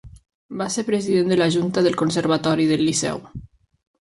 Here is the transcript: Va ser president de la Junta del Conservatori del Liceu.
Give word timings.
Va 0.61 0.65
ser 0.75 0.83
president 0.87 1.29
de 1.33 1.37
la 1.41 1.49
Junta 1.57 1.83
del 1.89 1.99
Conservatori 2.01 2.67
del 2.73 2.85
Liceu. 2.89 3.23